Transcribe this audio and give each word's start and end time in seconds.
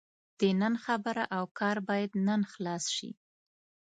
د 0.39 0.41
نن 0.61 0.73
خبره 0.85 1.23
او 1.35 1.43
کار 1.59 1.77
باید 1.89 2.11
نن 2.27 2.41
خلاص 2.53 2.85
شي. 2.97 3.11